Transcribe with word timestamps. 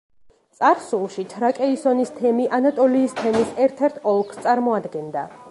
წარსულში 0.59 1.25
თრაკესიონის 1.33 2.13
თემი 2.15 2.49
ანატოლიის 2.59 3.15
თემის 3.21 3.53
ერთ-ერთ 3.67 4.05
ოლქს 4.15 4.43
წარმოადგენდა. 4.49 5.29